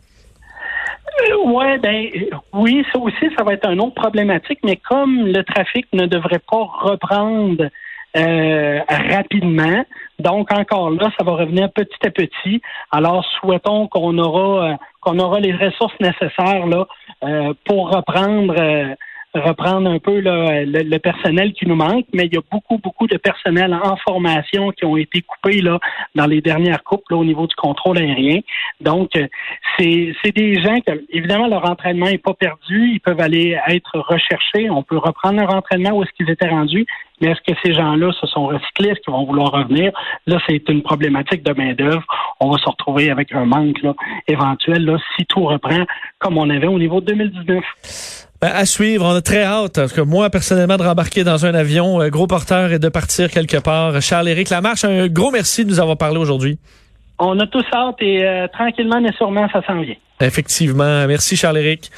Ouais, 1.45 1.79
ben 1.79 2.07
oui, 2.53 2.85
ça 2.93 2.99
aussi, 2.99 3.29
ça 3.37 3.45
va 3.45 3.55
être 3.55 3.67
un 3.67 3.79
autre 3.79 3.95
problématique, 3.95 4.61
mais 4.65 4.77
comme 4.77 5.27
le 5.27 5.43
trafic 5.43 5.87
ne 5.93 6.07
devrait 6.07 6.41
pas 6.51 6.65
reprendre 6.81 7.69
euh, 8.17 8.81
rapidement, 8.89 9.85
donc 10.19 10.53
encore 10.53 10.91
là, 10.91 11.11
ça 11.19 11.25
va 11.25 11.33
revenir 11.33 11.71
petit 11.73 12.07
à 12.07 12.11
petit. 12.11 12.63
Alors 12.91 13.25
souhaitons 13.39 13.87
qu'on 13.89 14.17
aura 14.19 14.71
euh, 14.71 14.77
qu'on 15.01 15.19
aura 15.19 15.41
les 15.41 15.53
ressources 15.53 15.99
nécessaires 16.01 16.67
là 16.67 16.87
euh, 17.25 17.53
pour 17.67 17.91
reprendre 17.91 18.55
reprendre 19.35 19.91
un 19.91 19.99
peu 19.99 20.21
le, 20.21 20.99
personnel 20.99 21.53
qui 21.53 21.67
nous 21.67 21.77
manque, 21.77 22.07
mais 22.13 22.27
il 22.27 22.35
y 22.35 22.39
a 22.39 22.43
beaucoup, 22.51 22.79
beaucoup 22.79 23.07
de 23.07 23.17
personnel 23.17 23.73
en 23.75 23.97
formation 23.97 24.71
qui 24.73 24.85
ont 24.85 24.97
été 24.97 25.23
coupés 25.23 25.61
là, 25.61 25.79
dans 26.15 26.27
les 26.27 26.41
dernières 26.41 26.83
coupes 26.83 27.09
là, 27.11 27.17
au 27.17 27.25
niveau 27.25 27.47
du 27.47 27.55
contrôle 27.55 27.99
aérien. 27.99 28.41
Donc, 28.81 29.15
euh, 29.17 29.27
c'est, 29.79 30.15
c'est 30.23 30.35
des 30.35 30.61
gens 30.61 30.81
que, 30.81 31.05
évidemment, 31.11 31.47
leur 31.47 31.69
entraînement 31.69 32.07
n'est 32.07 32.19
pas 32.19 32.35
perdu. 32.35 32.91
Ils 32.93 33.01
peuvent 33.01 33.21
aller 33.21 33.59
être 33.69 33.99
recherchés. 33.99 34.71
On 34.71 34.83
peut 34.83 34.99
reprendre 34.99 35.39
leur 35.41 35.55
entraînement 35.55 35.91
où 35.91 36.03
est-ce 36.03 36.13
qu'ils 36.13 36.31
étaient 36.31 36.49
rendus. 36.49 36.87
Mais 37.21 37.31
est-ce 37.31 37.41
que 37.53 37.59
ces 37.65 37.75
gens-là 37.75 38.13
se 38.13 38.27
sont 38.29 38.47
recyclés? 38.47 38.91
Est-ce 38.91 39.01
qu'ils 39.01 39.13
vont 39.13 39.25
vouloir 39.25 39.51
revenir? 39.51 39.93
Là, 40.27 40.39
c'est 40.49 40.69
une 40.69 40.83
problématique 40.83 41.43
de 41.43 41.53
main-d'œuvre. 41.53 42.05
On 42.41 42.51
va 42.51 42.59
se 42.59 42.69
retrouver 42.69 43.11
avec 43.11 43.33
un 43.33 43.45
manque 43.45 43.83
là, 43.83 43.95
éventuel 44.29 44.85
là, 44.85 44.99
si 45.17 45.27
tout 45.27 45.45
reprend 45.45 45.85
comme 46.19 46.39
on 46.39 46.49
avait 46.51 46.67
au 46.67 46.79
niveau 46.79 47.01
de 47.01 47.07
2019. 47.07 48.28
Ben, 48.41 48.53
à 48.55 48.67
suivre, 48.67 49.05
on 49.05 49.15
a 49.15 49.21
très 49.21 49.43
hâte. 49.43 49.75
Parce 49.75 49.93
que 49.93 50.01
moi, 50.01 50.31
personnellement, 50.31 50.77
de 50.77 50.85
rembarquer 50.85 51.25
dans 51.25 51.45
un 51.45 51.55
avion, 51.55 52.01
euh, 52.01 52.09
gros 52.09 52.27
porteur 52.27 52.73
et 52.73 52.79
de 52.79 52.89
partir 52.89 53.31
quelque 53.31 53.57
part. 53.57 54.01
Charles-Éric 54.01 54.51
Lamarche, 54.51 54.85
un 54.85 55.09
gros 55.09 55.31
merci 55.31 55.65
de 55.65 55.71
nous 55.71 55.81
avoir 55.81 55.97
parlé 55.97 56.19
aujourd'hui. 56.19 56.59
On 57.19 57.39
a 57.41 57.47
tous 57.49 57.65
hâte 57.73 57.97
et 58.01 58.25
euh, 58.25 58.47
tranquillement 58.47 59.01
mais 59.01 59.13
sûrement, 59.13 59.49
ça 59.53 59.61
s'en 59.67 59.81
vient. 59.81 59.97
Effectivement. 60.21 61.07
Merci, 61.09 61.37
Charles-Éric. 61.37 61.91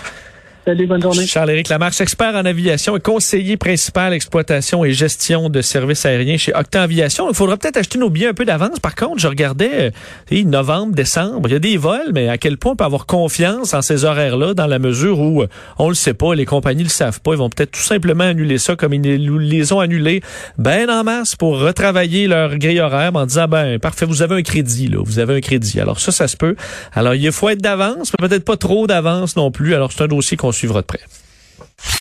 Salut, 0.67 0.87
bonne 0.87 1.01
journée. 1.01 1.27
Charles-Éric 1.27 1.71
Lamarche, 1.71 2.03
expert 2.03 2.35
en 2.35 2.45
aviation 2.45 2.95
et 2.95 3.01
conseiller 3.01 3.57
principal 3.57 4.13
exploitation 4.13 4.85
et 4.85 4.93
gestion 4.93 5.49
de 5.49 5.63
services 5.63 6.05
aériens 6.05 6.37
chez 6.37 6.53
Octa 6.55 6.83
Aviation. 6.83 7.31
Il 7.31 7.35
faudra 7.35 7.57
peut-être 7.57 7.79
acheter 7.79 7.99
nos 7.99 8.11
billets 8.11 8.29
un 8.29 8.35
peu 8.35 8.45
d'avance. 8.45 8.79
Par 8.79 8.95
contre, 8.95 9.21
je 9.21 9.27
regardais 9.27 9.93
euh, 10.31 10.45
novembre, 10.45 10.95
décembre, 10.95 11.49
il 11.49 11.53
y 11.53 11.55
a 11.55 11.59
des 11.61 11.79
vols, 11.79 12.11
mais 12.13 12.29
à 12.29 12.37
quel 12.37 12.59
point 12.59 12.73
on 12.73 12.77
peut 12.77 12.85
avoir 12.85 13.07
confiance 13.07 13.73
en 13.73 13.81
ces 13.81 14.05
horaires-là 14.05 14.53
dans 14.53 14.67
la 14.67 14.79
mesure 14.79 15.19
où 15.19 15.43
euh, 15.43 15.49
on 15.79 15.89
le 15.89 15.95
sait 15.95 16.13
pas, 16.13 16.35
les 16.35 16.45
compagnies 16.45 16.83
le 16.83 16.91
savent 16.91 17.23
pas, 17.23 17.33
ils 17.33 17.39
vont 17.39 17.49
peut-être 17.49 17.71
tout 17.71 17.81
simplement 17.81 18.25
annuler 18.25 18.59
ça 18.59 18.77
comme 18.77 18.93
ils 18.93 19.03
les 19.03 19.73
ont 19.73 19.81
annulés 19.81 20.21
ben 20.59 20.91
en 20.91 21.05
masse 21.05 21.37
pour 21.37 21.59
retravailler 21.59 22.27
leur 22.27 22.59
grille 22.59 22.81
horaire 22.81 23.13
en 23.15 23.25
disant 23.25 23.49
ben 23.49 23.79
parfait, 23.79 24.05
vous 24.05 24.21
avez 24.21 24.37
un 24.37 24.43
crédit 24.43 24.89
là, 24.89 24.99
vous 25.03 25.21
avez 25.21 25.37
un 25.37 25.41
crédit. 25.41 25.81
Alors 25.81 26.01
ça, 26.01 26.13
ça 26.13 26.29
se 26.29 26.37
peut. 26.37 26.55
Alors 26.93 27.15
il 27.15 27.33
faut 27.33 27.49
être 27.49 27.63
d'avance, 27.63 28.13
peut-être 28.19 28.45
pas 28.45 28.59
trop 28.59 28.87
d'avance 28.87 29.37
non 29.37 29.51
plus. 29.51 29.75
Alors 29.75 29.91
c'est 29.91 30.03
un 30.03 30.09
dossier 30.09 30.37
qu'on 30.51 30.53
suivra 30.53 30.81
de 30.81 30.87
près. 30.87 31.01